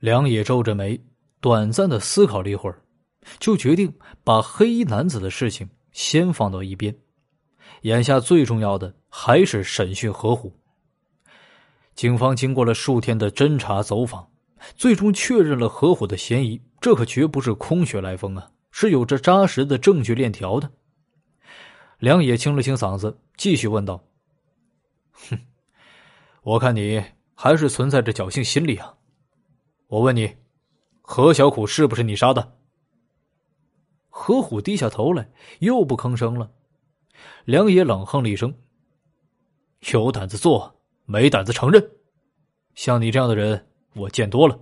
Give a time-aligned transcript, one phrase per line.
[0.00, 0.98] 梁野皱着眉，
[1.42, 2.82] 短暂的思考了一会儿，
[3.38, 3.92] 就决定
[4.24, 6.94] 把黑衣男子的事情先放到一边。
[7.82, 10.58] 眼下最重要的还是审讯何虎。
[11.94, 14.26] 警方经过了数天的侦查走访，
[14.74, 16.58] 最终确认了何虎的嫌疑。
[16.80, 20.70] 这可绝不是空穴来风啊，是有着扎实的证据链条的。
[21.98, 24.02] 梁野清了清嗓子，继续问道
[25.12, 25.38] ：“哼，
[26.42, 27.04] 我看你
[27.34, 28.94] 还是存在着侥幸心理啊。
[29.90, 30.36] 我问你，
[31.02, 32.56] 何小苦是不是你杀的？”
[34.08, 36.52] 何虎低下头来，又不吭声了。
[37.44, 38.54] 梁野冷哼了一声
[39.92, 41.90] ：“有胆子做，没胆子承认。
[42.74, 44.60] 像你这样的人，我见多了。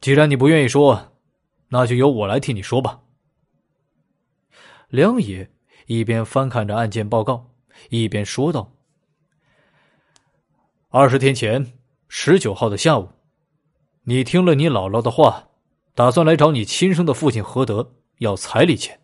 [0.00, 1.16] 既然你不愿意说，
[1.68, 3.02] 那就由我来替你说吧。”
[4.88, 5.50] 梁野。
[5.86, 7.54] 一边翻看着案件报告，
[7.90, 8.72] 一边说道
[10.90, 13.08] ：“二十天前，十九号的下午，
[14.08, 15.48] 你听了你姥姥的话，
[15.92, 19.00] 打算来找你亲生的父亲何德要彩礼钱。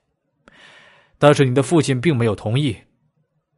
[1.18, 2.76] 但是你的父亲并没有同意。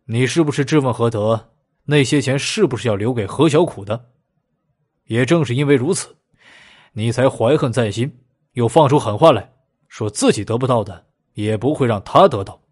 [0.07, 1.51] 你是不是质问何德，
[1.85, 4.13] 那些钱是不是要留给何小苦的？
[5.05, 6.17] 也正是因为如此，
[6.95, 8.21] 你才怀恨在心，
[8.53, 9.53] 又放出狠话来
[9.87, 12.63] 说自己得不到的，也不会让他得到。”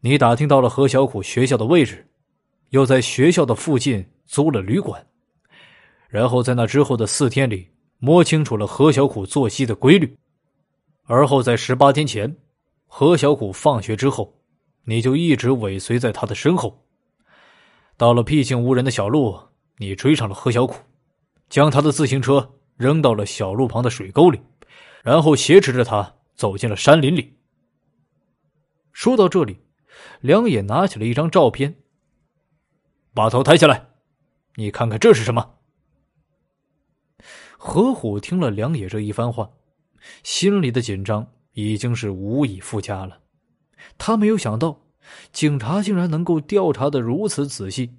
[0.00, 2.06] 你打听到了何小苦学校的位置，
[2.68, 5.06] 又在学校的附近租了旅馆，
[6.14, 10.16] 然后在那之后的四天里摸清楚了何小苦作息的规律，
[11.06, 12.32] 而后在十八天前，
[12.86, 14.32] 何小苦放学之后，
[14.84, 16.86] 你就一直尾随在他的身后。
[17.96, 19.36] 到了僻静无人的小路，
[19.78, 20.76] 你追上了何小苦，
[21.48, 24.40] 将他的自行车扔到了小路旁的水沟里，
[25.02, 27.36] 然后挟持着他走进了山林里。
[28.92, 29.58] 说到这里。
[30.20, 31.74] 梁野拿起了一张照片，
[33.12, 33.88] 把头抬起来，
[34.54, 35.56] 你看看这是什么？
[37.66, 39.48] 何虎听了梁野这一番话，
[40.22, 43.20] 心里的紧张已经是无以复加了。
[43.96, 44.82] 他没有想到，
[45.32, 47.94] 警察竟然能够调查的如此仔细，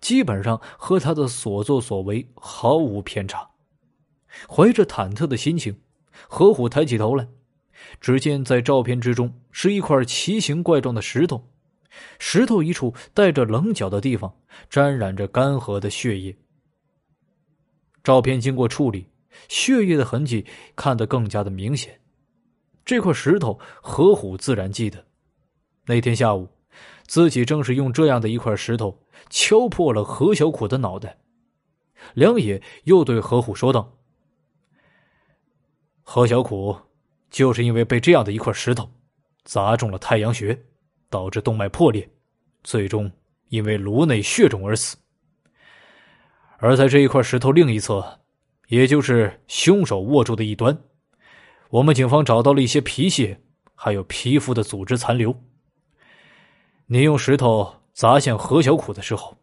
[0.00, 3.50] 基本上和他的所作所为毫无偏差。
[4.48, 5.78] 怀着忐忑的心情，
[6.26, 7.28] 何虎抬起头来。
[8.00, 11.46] 只见在照片之中是一块奇形怪状的石头，
[12.18, 14.34] 石头一处带着棱角的地方
[14.70, 16.34] 沾染着干涸的血液。
[18.02, 19.06] 照片经过处理，
[19.48, 22.00] 血液的痕迹看得更加的明显。
[22.84, 25.04] 这块石头，何虎自然记得，
[25.86, 26.48] 那天下午，
[27.06, 31.18] 自己正是用这样的一块石头敲破了何小苦的脑袋。
[32.14, 33.98] 梁野又对何虎说道
[36.02, 36.76] ：“何小苦。”
[37.30, 38.90] 就是因为被这样的一块石头
[39.44, 40.60] 砸中了太阳穴，
[41.08, 42.10] 导致动脉破裂，
[42.64, 43.08] 最终
[43.50, 44.96] 因为颅内血肿而死。
[46.60, 48.20] 而在这一块石头另一侧，
[48.68, 50.78] 也就是凶手握住的一端，
[51.70, 53.40] 我们警方找到了一些皮屑，
[53.74, 55.34] 还有皮肤的组织残留。
[56.86, 59.36] 你用石头砸向何小苦的时候，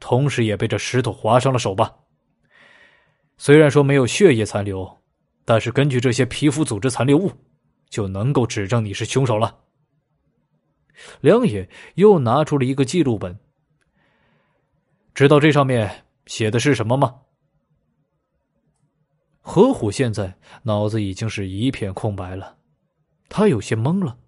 [0.00, 1.94] 同时也被这石头划伤了手吧？
[3.36, 4.98] 虽然说没有血液残留。
[5.44, 7.32] 但是根据这些皮肤组织残留物，
[7.90, 9.58] 就能够指证你是凶手了。
[11.20, 13.36] 梁野又拿出了一个记录本，
[15.12, 17.20] 直到这上面写的是什么吗？
[19.40, 22.58] 何虎现在脑子已经是一片空白了，
[23.28, 24.18] 他有些懵了，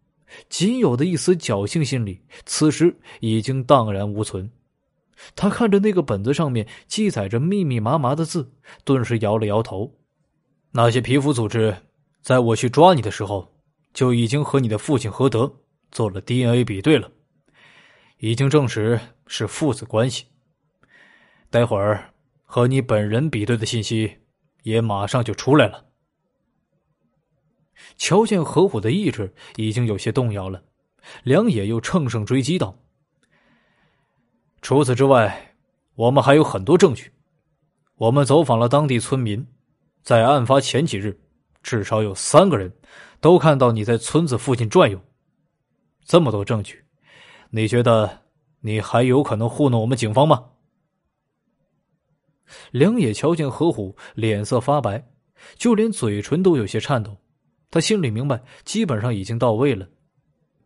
[0.48, 4.50] 仅有的一丝侥幸心理此时已经荡然无存。
[5.36, 9.94] 他看着那个本子上面记载着密密麻麻的字，顿时摇了摇头。
[10.72, 11.76] 那些皮肤组织，
[12.20, 13.54] 在我去抓你的时候，
[13.94, 15.60] 就已经和你的父亲何德
[15.92, 17.12] 做了 DNA 比对了，
[18.18, 20.26] 已经证实是父子关系。
[21.54, 24.18] 待会儿和你本人比对的信息，
[24.64, 25.84] 也马上就出来了。
[27.96, 30.64] 瞧见何虎的意志已经有些动摇了，
[31.22, 32.76] 梁野又乘胜追击道
[34.62, 35.54] ：“除此之外，
[35.94, 37.12] 我们还有很多证据，
[37.98, 39.46] 我们走访了当地村民。”
[40.02, 41.20] 在案发前几日，
[41.62, 42.76] 至少有三个人
[43.20, 45.00] 都看到你在村子附近转悠。
[46.04, 46.84] 这么多证据，
[47.50, 48.22] 你觉得
[48.62, 50.46] 你还有可能糊弄我们警方吗？
[52.70, 55.06] 梁野瞧见何虎脸色发白，
[55.56, 57.16] 就连嘴唇都有些颤抖，
[57.70, 59.88] 他心里明白，基本上已经到位了。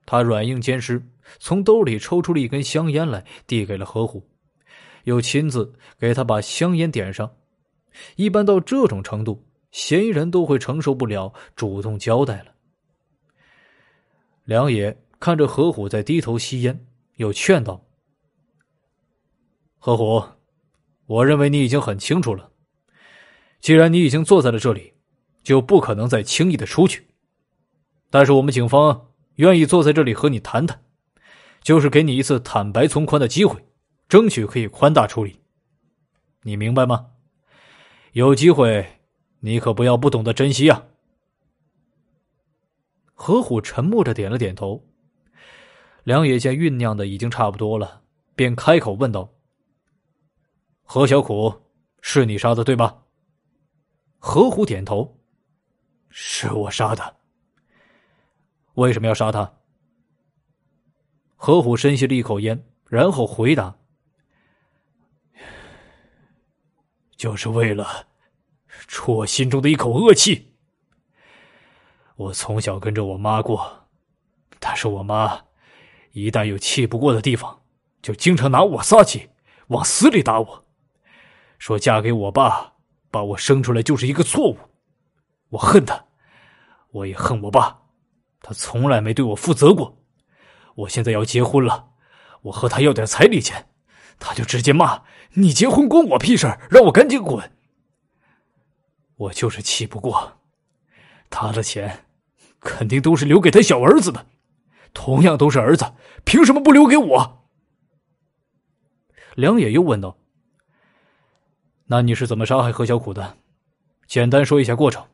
[0.04, 1.02] 他软硬兼施，
[1.38, 4.26] 从兜里抽出了一根香烟来，递给了何虎，
[5.04, 7.30] 又亲自给他把香烟点上。
[8.16, 12.54] 一般到这种程度，嫌疑人都会承受不了，主动交代了。
[14.44, 16.86] 梁野看着何虎在低头吸烟，
[17.16, 17.84] 又劝道
[19.78, 20.22] ：“何虎，
[21.08, 22.52] 我认为你已经很清楚了。
[23.60, 24.92] 既然你已经坐在了这里，
[25.42, 27.08] 就不可能再轻易的出去。
[28.10, 30.84] 但是我们警方愿意坐在这里和你谈谈，
[31.62, 33.64] 就是给你一次坦白从宽的机会，
[34.06, 35.40] 争取可以宽大处理。
[36.42, 37.06] 你明白吗？
[38.12, 39.00] 有机会，
[39.40, 40.84] 你可不要不懂得珍惜呀。
[43.14, 44.84] 何虎沉默着点了点头。
[46.04, 48.02] 梁野见酝酿的已经差不多了，
[48.36, 49.32] 便开口问道
[50.90, 51.52] ：“何小苦，
[52.00, 53.02] 是你杀的对吧？”
[54.18, 55.18] 何虎点头
[56.08, 57.16] ：“是我杀的。”
[58.72, 59.58] 为什么要杀他？
[61.36, 63.76] 何虎深吸了一口烟，然后回答
[67.16, 68.06] ：“就是为了
[68.86, 70.54] 出我心中的一口恶气。
[72.16, 73.88] 我从小跟着我妈过，
[74.58, 75.44] 但是我妈
[76.12, 77.62] 一旦有气不过的地方，
[78.00, 79.28] 就经常拿我撒气，
[79.66, 80.64] 往死里打我，
[81.58, 82.74] 说嫁给我爸，
[83.10, 84.56] 把我生出来就是一个错误。
[85.50, 86.06] 我恨他，
[86.90, 87.82] 我也恨我爸。”
[88.40, 90.00] 他从来没对我负责过，
[90.76, 91.90] 我现在要结婚了，
[92.42, 93.68] 我和他要点彩礼钱，
[94.20, 95.02] 他就直接骂
[95.34, 97.50] ：“你结婚关我屁事让我赶紧滚。”
[99.16, 100.38] 我就是气不过，
[101.28, 102.06] 他的钱
[102.60, 104.26] 肯定都是留给他小儿子的，
[104.94, 105.84] 同样都是儿子，
[106.24, 107.48] 凭什么不留给我？
[109.34, 110.16] 梁野又问道
[111.88, 113.36] ：“那你是怎么杀害何小苦的？
[114.06, 115.04] 简单说一下过程。”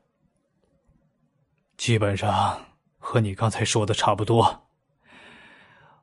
[1.78, 2.60] 基本上。
[3.06, 4.66] 和你刚才说的差不多。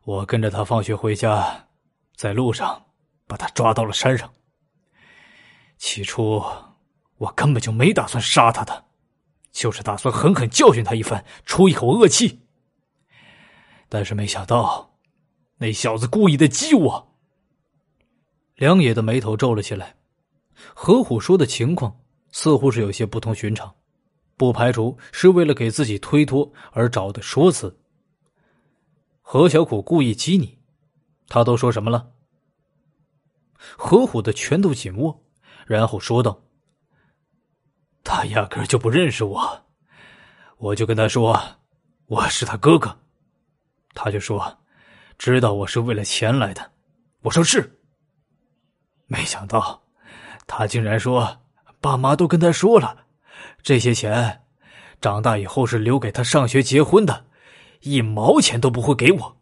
[0.03, 1.67] 我跟着他放学回家，
[2.15, 2.85] 在路上
[3.25, 4.31] 把他抓到了山上。
[5.79, 6.43] 起初
[7.17, 8.85] 我根本就没打算杀他的，
[9.51, 12.41] 就是打算狠狠教训他一番，出一口恶气。
[13.89, 14.99] 但是没想到，
[15.57, 17.17] 那小子故意的激我。
[18.53, 19.95] 梁野的眉头皱了起来，
[20.73, 21.99] 何虎说的情况
[22.31, 23.73] 似乎是有些不同寻常。
[24.37, 27.79] 不排除是为了给自己推脱而找的说辞。
[29.21, 30.57] 何小苦故意激你，
[31.27, 32.11] 他都说什么了？
[33.77, 35.23] 何虎的拳头紧握，
[35.67, 36.41] 然后说道
[38.03, 39.65] ：“他压根就不认识我，
[40.57, 41.39] 我就跟他说
[42.07, 42.97] 我是他哥哥，
[43.93, 44.57] 他就说
[45.19, 46.71] 知道我是为了钱来的，
[47.21, 47.79] 我说是。
[49.05, 49.80] 没想到
[50.47, 51.41] 他竟然说
[51.79, 53.05] 爸妈都跟他说了。”
[53.63, 54.41] 这些钱，
[54.99, 57.25] 长大以后是留给他上学、结婚的，
[57.81, 59.37] 一毛钱都不会给我。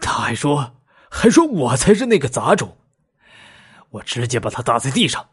[0.00, 0.76] 他还说，
[1.10, 2.78] 还说我才是那个杂种。
[3.90, 5.30] 我直接把他打在地上，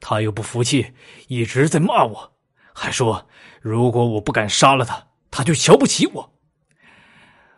[0.00, 0.92] 他又不服气，
[1.28, 2.32] 一直在骂我，
[2.74, 3.28] 还说
[3.60, 6.32] 如果我不敢杀了他，他就瞧不起我。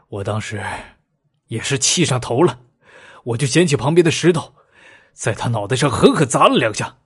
[0.09, 0.65] 我当时
[1.47, 2.61] 也是气上头了，
[3.25, 4.55] 我就捡起旁边的石头，
[5.12, 6.99] 在他脑袋上狠狠砸了两下。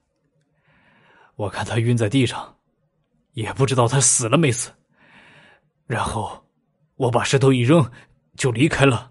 [1.36, 2.58] 我看他晕在地上，
[3.32, 4.70] 也不知道他死了没死。
[5.86, 6.46] 然后
[6.96, 7.90] 我把石头一扔，
[8.36, 9.10] 就离开了。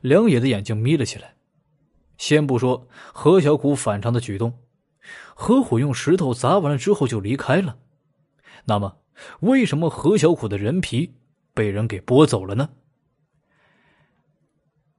[0.00, 1.36] 梁野的眼睛眯了起来。
[2.16, 4.62] 先不说何小苦反常的举动，
[5.34, 7.78] 何虎用石头砸完了之后就离开了。
[8.66, 8.98] 那么，
[9.40, 11.14] 为什么何小苦的人皮
[11.54, 12.68] 被人给剥走了呢？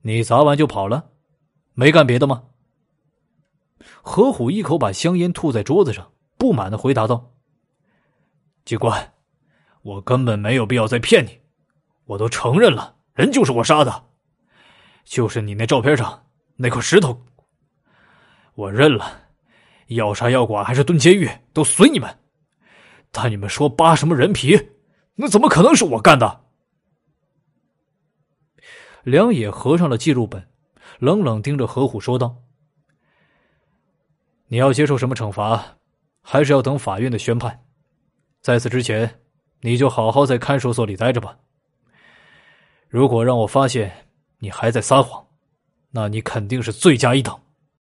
[0.01, 1.11] 你砸完就跑了，
[1.73, 2.43] 没干别的吗？
[4.01, 7.33] 何虎一口把香烟吐在桌子上，不满的回答道
[8.65, 9.13] ：“警官，
[9.83, 11.39] 我根本没有必要再骗你，
[12.05, 14.05] 我都承认了，人就是我杀的，
[15.03, 17.23] 就是你那照片上那块石头，
[18.55, 19.21] 我认了，
[19.87, 22.19] 要杀要剐还是蹲监狱都随你们，
[23.11, 24.69] 但你们说扒什么人皮，
[25.15, 26.41] 那怎么可能是我干的？”
[29.03, 30.47] 梁野合上了记录本，
[30.99, 32.37] 冷冷盯着何虎说道。
[34.47, 35.77] 你要接受什么惩罚，
[36.21, 37.63] 还是要等法院的宣判。
[38.41, 39.19] 在此之前，
[39.61, 41.37] 你就好好在看守所里待着吧。
[42.89, 44.07] 如果让我发现
[44.39, 45.25] 你还在撒谎，
[45.91, 47.39] 那你肯定是罪加一等。